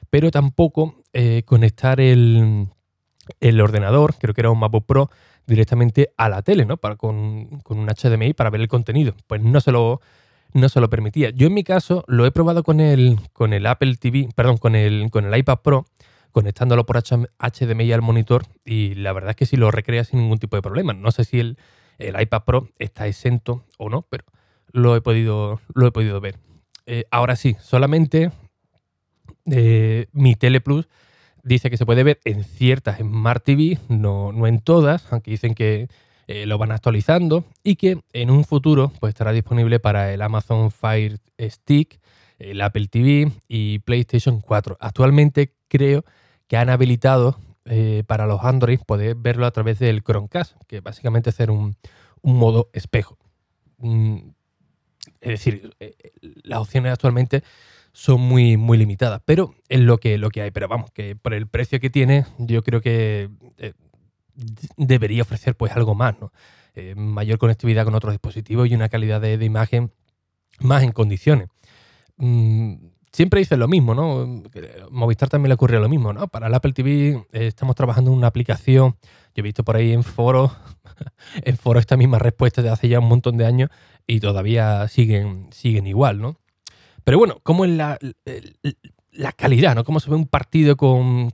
pero 0.10 0.32
tampoco 0.32 0.96
eh, 1.14 1.44
conectar 1.46 2.00
el, 2.00 2.68
el, 3.40 3.62
ordenador, 3.62 4.16
creo 4.18 4.34
que 4.34 4.42
era 4.42 4.52
un 4.52 4.60
MacBook 4.60 4.86
Pro, 4.86 5.10
directamente 5.48 6.12
a 6.18 6.30
la 6.30 6.42
tele, 6.42 6.66
¿no? 6.66 6.78
Para, 6.78 6.96
con, 6.96 7.60
con, 7.60 7.80
un 7.80 7.88
HDMI 7.88 8.34
para 8.34 8.50
ver 8.50 8.62
el 8.62 8.68
contenido. 8.68 9.16
Pues 9.28 9.42
no 9.42 9.62
se 9.62 9.72
lo, 9.72 10.02
no 10.54 10.70
se 10.70 10.80
lo 10.80 10.90
permitía. 10.90 11.30
Yo 11.30 11.48
en 11.48 11.54
mi 11.54 11.64
caso 11.64 12.04
lo 12.08 12.26
he 12.26 12.32
probado 12.32 12.64
con 12.64 12.80
el, 12.80 13.20
con 13.34 13.54
el 13.54 13.66
Apple 13.68 13.96
TV, 13.98 14.30
perdón, 14.36 14.58
con 14.58 14.76
el, 14.76 15.10
con 15.12 15.26
el 15.26 15.38
iPad 15.38 15.60
Pro, 15.60 15.86
conectándolo 16.36 16.86
por 16.86 17.02
HDMI 17.02 17.94
al 17.94 18.02
monitor 18.02 18.46
y 18.66 18.94
la 18.96 19.14
verdad 19.14 19.30
es 19.30 19.36
que 19.38 19.46
sí 19.46 19.56
lo 19.56 19.72
recrea 19.72 20.04
sin 20.04 20.20
ningún 20.20 20.38
tipo 20.38 20.58
de 20.58 20.62
problema. 20.62 20.92
No 20.92 21.10
sé 21.12 21.24
si 21.24 21.40
el, 21.40 21.58
el 21.98 22.22
iPad 22.22 22.44
Pro 22.44 22.68
está 22.78 23.08
exento 23.08 23.64
o 23.78 23.88
no, 23.88 24.02
pero 24.10 24.26
lo 24.74 24.98
he 24.98 25.02
podido, 25.02 25.62
lo 25.74 25.88
he 25.88 25.94
podido 25.94 26.20
ver. 26.20 26.38
Eh, 26.88 27.06
ahora 27.10 27.38
sí, 27.38 27.56
solamente 27.62 28.32
eh, 29.50 30.08
mi 30.12 30.36
Tele 30.36 30.60
Plus 30.60 30.90
dice 31.42 31.70
que 31.70 31.78
se 31.78 31.86
puede 31.86 32.04
ver 32.04 32.20
en 32.26 32.44
ciertas 32.44 32.98
Smart 32.98 33.42
TV, 33.42 33.80
no, 33.88 34.34
no 34.34 34.46
en 34.46 34.60
todas, 34.60 35.08
aunque 35.14 35.32
dicen 35.32 35.56
que 35.56 35.88
eh, 36.28 36.46
lo 36.46 36.58
van 36.58 36.74
actualizando 36.74 37.46
y 37.64 37.78
que 37.78 38.02
en 38.12 38.30
un 38.30 38.44
futuro 38.44 38.92
pues, 39.00 39.12
estará 39.12 39.32
disponible 39.32 39.80
para 39.80 40.14
el 40.14 40.22
Amazon 40.22 40.70
Fire 40.70 41.18
Stick, 41.40 42.02
el 42.40 42.60
Apple 42.60 42.88
TV 42.88 43.32
y 43.48 43.80
PlayStation 43.80 44.42
4. 44.42 44.76
Actualmente 44.82 45.54
creo 45.70 46.04
han 46.52 46.70
habilitado 46.70 47.40
para 48.06 48.28
los 48.28 48.44
Android 48.44 48.80
poder 48.86 49.16
verlo 49.16 49.48
a 49.48 49.52
través 49.52 49.80
del 49.80 50.04
Chromecast, 50.04 50.56
que 50.68 50.82
básicamente 50.82 51.32
es 51.32 51.40
un, 51.40 51.76
un 52.22 52.38
modo 52.38 52.70
espejo. 52.74 53.18
Mm, 53.78 54.18
es 55.22 55.30
decir, 55.30 55.76
eh, 55.80 55.96
las 56.44 56.60
opciones 56.60 56.92
actualmente 56.92 57.44
son 57.92 58.22
muy, 58.22 58.58
muy 58.58 58.78
limitadas, 58.78 59.22
pero 59.26 59.56
es 59.70 59.80
lo 59.80 60.00
que, 60.00 60.18
lo 60.18 60.30
que 60.30 60.42
hay. 60.42 60.52
Pero 60.52 60.68
vamos, 60.68 60.92
que 60.92 61.16
por 61.16 61.34
el 61.34 61.48
precio 61.48 61.80
que 61.80 61.90
tiene, 61.90 62.26
yo 62.38 62.64
creo 62.64 62.82
que 62.82 63.30
eh, 63.58 63.74
debería 64.76 65.22
ofrecer 65.22 65.56
pues 65.56 65.72
algo 65.74 65.96
más, 65.96 66.20
¿no? 66.20 66.32
Eh, 66.74 66.94
mayor 66.96 67.38
conectividad 67.38 67.86
con 67.86 67.96
otros 67.96 68.14
dispositivos 68.14 68.70
y 68.70 68.76
una 68.76 68.90
calidad 68.90 69.22
de, 69.22 69.44
imagen 69.46 69.92
más 70.60 70.84
en 70.84 70.92
condiciones. 70.92 71.48
Mm, 72.18 72.76
siempre 73.16 73.40
dicen 73.40 73.60
lo 73.60 73.70
mismo, 73.70 73.96
¿no? 73.96 74.44
Movistar 74.92 75.30
también 75.30 75.48
le 75.48 75.54
ocurre 75.54 75.80
lo 75.80 75.88
mismo, 75.88 76.12
¿no? 76.12 76.28
Para 76.28 76.48
el 76.48 76.54
Apple 76.54 76.74
TV 76.74 77.26
estamos 77.32 77.74
trabajando 77.74 78.12
en 78.12 78.18
una 78.18 78.28
aplicación, 78.28 78.98
yo 79.02 79.38
he 79.38 79.42
visto 79.42 79.64
por 79.64 79.78
ahí 79.78 79.94
en 79.94 80.04
foros, 80.04 80.52
en 81.42 81.56
foros 81.56 81.80
esta 81.80 81.96
misma 81.96 82.20
respuesta 82.20 82.62
de 82.62 82.70
hace 82.70 82.90
ya 82.90 83.00
un 83.00 83.08
montón 83.08 83.38
de 83.38 83.46
años, 83.46 83.70
y 84.06 84.20
todavía 84.20 84.86
siguen, 84.90 85.48
siguen 85.52 85.88
igual, 85.88 86.20
¿no? 86.20 86.42
Pero 87.06 87.18
bueno, 87.18 87.40
¿cómo 87.42 87.64
es 87.64 87.72
la, 87.72 87.98
la 89.12 89.32
calidad, 89.32 89.76
¿no? 89.76 89.86
¿Cómo 89.86 90.02
se 90.02 90.10
ve 90.10 90.18
un 90.18 90.28
partido 90.28 90.76
con, 90.76 91.32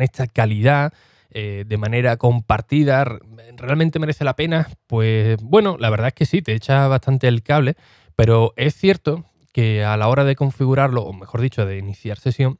esta 0.00 0.26
calidad? 0.26 0.94
Eh, 1.30 1.64
de 1.66 1.76
manera 1.76 2.16
compartida, 2.16 3.04
¿realmente 3.56 3.98
merece 3.98 4.24
la 4.24 4.36
pena? 4.36 4.70
Pues 4.86 5.36
bueno, 5.42 5.76
la 5.78 5.90
verdad 5.90 6.06
es 6.06 6.14
que 6.14 6.24
sí, 6.24 6.40
te 6.40 6.54
echa 6.54 6.88
bastante 6.88 7.28
el 7.28 7.42
cable, 7.42 7.74
pero 8.14 8.54
es 8.56 8.74
cierto 8.74 9.26
que 9.56 9.82
a 9.86 9.96
la 9.96 10.08
hora 10.08 10.24
de 10.24 10.36
configurarlo, 10.36 11.00
o 11.00 11.14
mejor 11.14 11.40
dicho, 11.40 11.64
de 11.64 11.78
iniciar 11.78 12.18
sesión, 12.18 12.58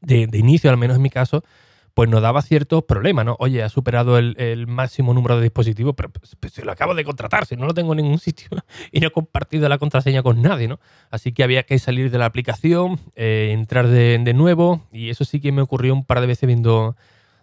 de, 0.00 0.26
inicio 0.32 0.70
al 0.70 0.78
menos 0.78 0.96
en 0.96 1.02
mi 1.02 1.10
caso, 1.10 1.44
pues 1.92 2.08
nos 2.08 2.22
daba 2.22 2.40
ciertos 2.40 2.84
problemas, 2.84 3.26
¿no? 3.26 3.36
Oye, 3.38 3.62
ha 3.62 3.68
superado 3.68 4.16
el, 4.16 4.66
máximo 4.66 5.12
número 5.12 5.36
de 5.36 5.42
dispositivos, 5.42 5.92
pero 5.94 6.08
pues, 6.08 6.34
pues, 6.40 6.54
se 6.54 6.64
lo 6.64 6.72
acabo 6.72 6.94
de 6.94 7.04
contratar, 7.04 7.44
si 7.44 7.54
no 7.54 7.66
lo 7.66 7.74
tengo 7.74 7.92
en 7.92 7.98
ningún 7.98 8.18
sitio 8.28 8.48
y 8.92 9.00
no 9.00 9.08
he 9.08 9.10
compartido 9.10 9.68
la 9.68 9.76
contraseña 9.76 10.22
con 10.22 10.40
nadie, 10.40 10.68
¿no? 10.68 10.80
Así 11.10 11.32
que 11.32 11.44
había 11.44 11.64
que 11.64 11.78
salir 11.78 12.10
de 12.10 12.16
la 12.16 12.24
aplicación, 12.24 12.98
eh, 13.14 13.50
entrar 13.52 13.86
de, 13.86 14.32
nuevo 14.32 14.86
y 14.92 15.10
eso 15.10 15.26
sí 15.26 15.38
que 15.38 15.52
me 15.52 15.60
ocurrió 15.60 15.92
un 15.92 16.06
par 16.06 16.22
de 16.22 16.28
veces 16.28 16.46
viendo, 16.46 16.96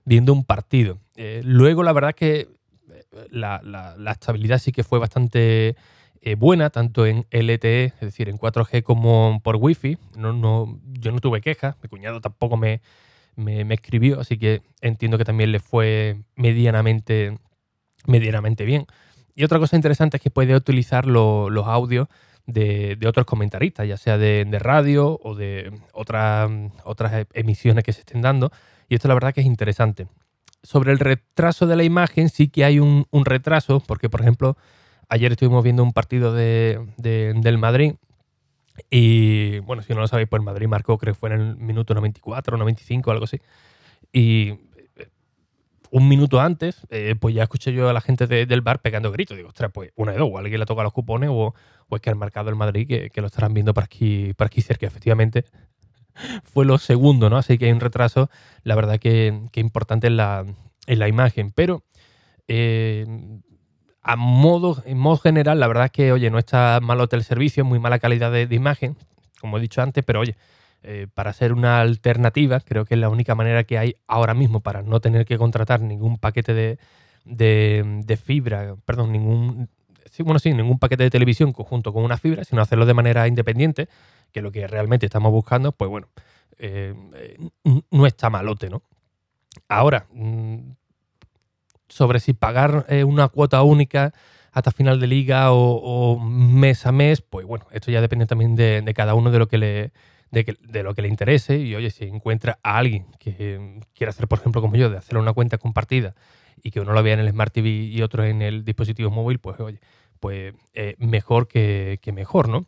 viendo 0.03 0.34
un 0.34 0.46
partido. 0.46 0.98
Eh, 1.15 1.42
luego, 1.46 1.84
la 1.84 1.94
verdad 1.94 2.10
es 2.10 2.15
que 2.15 2.39
eh, 2.39 3.03
la, 3.30 3.62
estabilidad 4.12 4.58
sí 4.58 4.72
que 4.72 4.84
fue 4.84 4.98
bastante 4.98 5.75
buena, 6.38 6.70
tanto 6.70 7.06
en 7.06 7.25
LTE, 7.32 7.86
es 7.86 8.00
decir, 8.00 8.30
en 8.30 8.38
4G 8.38 8.84
como 8.84 9.42
por 9.44 9.58
Wi-Fi. 9.58 9.98
No, 10.18 10.34
no, 10.34 10.80
yo 10.94 11.12
no 11.12 11.20
tuve 11.20 11.42
quejas, 11.42 11.75
mi 11.82 11.89
cuñado 11.89 12.22
tampoco 12.22 12.58
me 12.58 12.82
me, 13.36 13.74
escribió, 13.74 14.20
así 14.20 14.38
que 14.38 14.62
entiendo 14.82 15.18
que 15.18 15.25
también 15.25 15.51
le 15.51 15.60
fue 15.60 16.18
medianamente, 16.36 17.38
medianamente 18.06 18.65
bien. 18.65 18.86
Y 19.36 19.44
otra 19.44 19.60
cosa 19.60 19.75
interesante 19.75 20.18
es 20.18 20.24
que 20.24 20.30
puede 20.30 20.56
utilizar 20.56 21.06
los 21.06 21.68
audios 21.68 22.08
de, 22.46 22.98
otros 23.08 23.25
comentaristas, 23.25 23.88
ya 23.88 23.98
sea 23.98 24.18
de, 24.18 24.46
radio 24.60 25.20
o 25.24 25.36
de 25.36 25.72
otras, 25.94 26.50
otras 26.84 27.27
emisiones 27.34 27.84
que 27.84 27.94
se 27.94 28.01
estén 28.01 28.22
dando. 28.22 28.51
Y 28.89 28.96
esto 28.96 29.08
la 29.08 29.15
verdad 29.15 29.34
que 29.34 29.42
es 29.42 29.48
interesante. 29.48 30.08
Sobre 30.62 30.92
el 30.92 31.00
retraso 31.00 31.68
de 31.68 31.75
la 31.75 31.84
imagen, 31.84 32.30
sí 32.30 32.48
que 32.48 32.63
hay 32.63 32.80
un, 32.80 33.06
retraso, 33.12 33.82
porque 33.82 34.10
por 34.10 34.22
ejemplo, 34.22 34.56
ayer 35.13 35.32
estuvimos 35.32 35.63
viendo 35.63 35.84
un 35.84 35.93
partido 35.93 36.34
de, 36.34 36.79
del 36.98 37.58
Madrid 37.60 37.93
y 38.89 39.60
bueno, 39.60 39.84
si 39.84 39.93
no 39.93 40.01
lo 40.01 40.08
sabéis, 40.08 40.27
pues 40.27 40.41
Madrid 40.41 40.67
marcó, 40.67 40.98
creo 40.98 41.13
que 41.13 41.20
fue 41.20 41.29
en 41.29 41.39
el 41.39 41.58
minuto 41.58 41.93
94, 41.93 42.58
95, 42.58 43.12
algo 43.12 43.25
así. 43.25 43.39
Y 44.12 44.50
eh, 44.96 45.10
un 45.91 46.08
minuto 46.08 46.41
antes, 46.41 46.88
eh, 46.89 47.13
pues 47.20 47.36
ya 47.36 47.43
escuché 47.43 47.72
yo 47.72 47.88
a 47.88 47.93
la 47.93 48.01
gente 48.01 48.25
del 48.25 48.62
bar 48.62 48.82
pegando 48.82 49.12
gritos. 49.12 49.38
Digo, 49.38 49.50
ostras, 49.50 49.70
pues 49.72 49.91
una 49.96 50.13
de 50.13 50.17
dos, 50.17 50.29
o 50.32 50.39
alguien 50.39 50.60
le 50.60 50.65
toca 50.65 50.82
los 50.82 50.93
cupones 50.93 51.29
o, 51.32 51.53
es 51.91 52.01
que 52.01 52.10
han 52.10 52.17
marcado 52.17 52.50
el 52.50 52.55
Madrid 52.55 52.88
que, 52.88 53.22
lo 53.22 53.27
estarán 53.27 53.53
viendo 53.53 53.75
por 53.75 53.84
aquí, 53.84 54.34
por 54.34 54.48
aquí 54.48 54.62
cerca. 54.63 54.88
Efectivamente, 54.88 55.46
fue 56.43 56.65
lo 56.65 56.79
segundo, 56.79 57.29
¿no? 57.29 57.38
Así 57.38 57.60
que 57.60 57.65
hay 57.65 57.72
un 57.72 57.79
retraso, 57.79 58.32
la 58.63 58.74
verdad 58.74 58.98
que, 58.98 59.39
que 59.51 59.60
importante 59.60 60.08
en 60.08 60.17
la, 60.17 60.43
en 60.88 61.00
la 61.00 61.08
imagen. 61.08 61.51
Pero 61.51 61.84
eh, 62.48 63.05
a 64.03 64.15
modo, 64.17 64.83
en 64.86 64.98
modo 64.98 65.17
general, 65.17 65.60
la 65.60 65.67
verdad 65.67 65.86
es 65.86 65.91
que, 65.91 66.12
oye, 66.12 66.29
no 66.29 66.38
está 66.38 66.79
malo 66.81 67.07
el 67.10 67.24
servicio, 67.24 67.63
muy 67.63 67.79
mala 67.79 68.00
calidad 68.00 68.31
de, 68.31 68.48
imagen, 68.53 68.98
como 69.39 69.57
he 69.57 69.62
dicho 69.62 69.81
antes, 69.81 70.03
pero 70.03 70.19
oye, 70.19 70.36
eh, 70.83 71.07
para 71.13 71.31
ser 71.31 71.53
una 71.53 71.79
alternativa, 71.79 72.60
creo 72.60 72.83
que 72.83 72.95
es 72.95 73.00
la 73.00 73.07
única 73.07 73.33
manera 73.33 73.63
que 73.63 73.77
hay 73.77 73.95
ahora 74.07 74.33
mismo 74.33 74.60
para 74.60 74.81
no 74.81 75.00
tener 75.00 75.25
que 75.25 75.38
contratar 75.38 75.79
ningún 75.79 76.17
paquete 76.17 76.53
de, 76.53 76.77
de, 77.24 78.17
fibra, 78.17 78.75
perdón, 78.83 79.13
ningún, 79.13 79.69
bueno, 80.19 80.39
sí, 80.39 80.53
ningún 80.53 80.79
paquete 80.79 81.03
de 81.03 81.10
televisión 81.10 81.53
junto 81.53 81.93
con 81.93 82.03
una 82.03 82.17
fibra, 82.17 82.43
sino 82.43 82.62
hacerlo 82.62 82.86
de 82.86 82.93
manera 82.93 83.25
independiente, 83.29 83.88
que 84.33 84.39
es 84.39 84.43
lo 84.43 84.51
que 84.51 84.67
realmente 84.67 85.05
estamos 85.05 85.31
buscando, 85.31 85.72
pues 85.72 85.89
bueno, 85.89 86.10
eh, 86.57 86.93
no 87.89 88.05
está 88.05 88.29
malote, 88.29 88.69
¿no? 88.69 88.81
Ahora, 89.69 90.07
mm, 90.12 90.72
sobre 91.93 92.19
si 92.19 92.33
pagar 92.33 92.85
eh, 92.89 93.03
una 93.03 93.27
cuota 93.27 93.62
única 93.62 94.13
hasta 94.51 94.71
final 94.71 95.00
de 95.00 95.07
liga 95.07 95.51
o, 95.51 96.19
mes 96.19 96.85
a 96.85 96.91
mes, 96.91 97.21
pues 97.21 97.45
bueno, 97.45 97.67
esto 97.71 97.91
ya 97.91 98.01
depende 98.01 98.25
también 98.25 98.55
de, 98.55 98.93
cada 98.95 99.13
uno 99.15 99.31
de 99.31 99.39
lo 99.39 99.47
que 99.47 99.57
le 99.57 99.91
de, 100.31 100.83
lo 100.83 100.95
que 100.95 101.03
le 101.03 101.07
interese 101.07 101.57
y 101.57 101.75
oye, 101.75 101.91
si 101.91 102.05
encuentra 102.05 102.59
a 102.63 102.77
alguien 102.77 103.05
que 103.19 103.79
quiera 103.93 104.09
hacer, 104.09 104.27
por 104.27 104.39
ejemplo, 104.39 104.62
como 104.62 104.75
yo, 104.75 104.89
de 104.89 104.97
hacer 104.97 105.17
una 105.17 105.33
cuenta 105.33 105.59
compartida 105.59 106.15
y 106.63 106.71
que 106.71 106.79
uno 106.79 106.93
lo 106.93 107.03
vea 107.03 107.13
en 107.13 107.19
el 107.19 107.29
Smart 107.29 107.53
TV 107.53 107.69
y 107.69 108.01
otro 108.01 108.23
en 108.23 108.41
el 108.41 108.65
dispositivo 108.65 109.12
móvil, 109.12 109.38
pues 109.39 109.59
oye, 109.59 109.79
pues 110.19 110.55
eh, 110.73 110.95
mejor 110.97 111.47
que, 111.47 112.00
mejor, 112.13 112.50
¿no? 112.50 112.65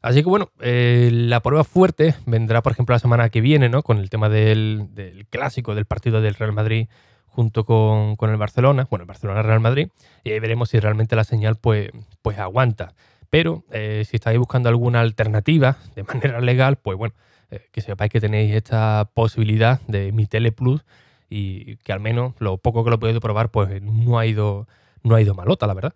Así 0.00 0.22
que 0.22 0.28
bueno, 0.28 0.50
eh, 0.60 1.10
la 1.12 1.40
prueba 1.40 1.64
fuerte 1.64 2.14
vendrá, 2.26 2.62
por 2.62 2.72
ejemplo, 2.72 2.94
la 2.94 3.00
semana 3.00 3.28
que 3.30 3.40
viene, 3.40 3.68
¿no? 3.68 3.82
Con 3.82 3.98
el 3.98 4.10
tema 4.10 4.28
del, 4.28 4.88
del 4.92 5.26
clásico, 5.26 5.74
del 5.74 5.86
partido 5.86 6.20
del 6.20 6.34
Real 6.34 6.52
Madrid 6.52 6.88
junto 7.32 7.64
con, 7.64 8.30
el 8.30 8.36
Barcelona, 8.36 8.86
bueno, 8.90 9.04
el 9.04 9.08
Barcelona-Real 9.08 9.60
Madrid, 9.60 9.88
y 10.22 10.30
ahí 10.30 10.38
veremos 10.38 10.68
si 10.70 10.78
realmente 10.78 11.16
la 11.16 11.24
señal 11.24 11.56
pues, 11.56 11.90
pues 12.22 12.38
aguanta. 12.38 12.94
Pero 13.30 13.64
eh, 13.72 14.04
si 14.06 14.16
estáis 14.16 14.38
buscando 14.38 14.68
alguna 14.68 15.00
alternativa 15.00 15.78
de 15.96 16.02
manera 16.14 16.40
legal, 16.40 16.76
pues 16.76 16.98
bueno, 16.98 17.14
eh, 17.50 17.66
que 17.72 17.80
sepáis 17.80 18.12
que 18.12 18.20
tenéis 18.20 18.54
esta 18.54 19.08
posibilidad 19.14 19.80
de 19.88 20.12
mi 20.12 20.26
Tele 20.26 20.52
Plus 20.52 20.84
y 21.30 21.76
que 21.78 21.92
al 21.92 22.00
menos 22.00 22.34
lo 22.38 22.58
poco 22.58 22.84
que 22.84 22.90
lo 22.90 22.96
he 22.96 22.98
podido 22.98 23.20
probar, 23.20 23.50
pues 23.50 23.80
no 23.82 24.18
ha 24.18 24.26
ido, 24.26 24.68
no 25.02 25.14
ha 25.14 25.22
ido 25.22 25.34
malota, 25.34 25.66
la 25.66 25.74
verdad. 25.74 25.94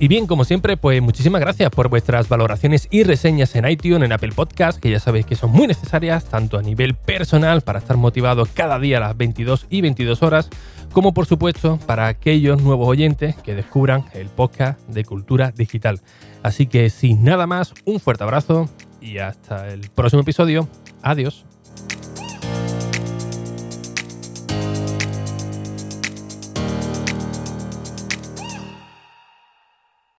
Y 0.00 0.06
bien, 0.06 0.28
como 0.28 0.44
siempre, 0.44 0.76
pues 0.76 1.02
muchísimas 1.02 1.40
gracias 1.40 1.70
por 1.70 1.88
vuestras 1.88 2.28
valoraciones 2.28 2.86
y 2.88 3.02
reseñas 3.02 3.56
en 3.56 3.68
iTunes, 3.68 4.04
en 4.04 4.12
Apple 4.12 4.30
Podcast, 4.32 4.78
que 4.78 4.92
ya 4.92 5.00
sabéis 5.00 5.26
que 5.26 5.34
son 5.34 5.50
muy 5.50 5.66
necesarias, 5.66 6.24
tanto 6.26 6.56
a 6.56 6.62
nivel 6.62 6.94
personal 6.94 7.62
para 7.62 7.80
estar 7.80 7.96
motivado 7.96 8.46
cada 8.54 8.78
día 8.78 8.98
a 8.98 9.00
las 9.00 9.16
22 9.16 9.66
y 9.70 9.80
22 9.80 10.22
horas, 10.22 10.50
como 10.92 11.12
por 11.12 11.26
supuesto 11.26 11.80
para 11.84 12.06
aquellos 12.06 12.62
nuevos 12.62 12.86
oyentes 12.86 13.34
que 13.36 13.56
descubran 13.56 14.04
el 14.14 14.28
podcast 14.28 14.80
de 14.88 15.04
cultura 15.04 15.50
digital. 15.50 16.00
Así 16.44 16.68
que 16.68 16.90
sin 16.90 17.24
nada 17.24 17.48
más, 17.48 17.74
un 17.84 17.98
fuerte 17.98 18.22
abrazo 18.22 18.68
y 19.00 19.18
hasta 19.18 19.66
el 19.68 19.90
próximo 19.90 20.22
episodio. 20.22 20.68
Adiós. 21.02 21.44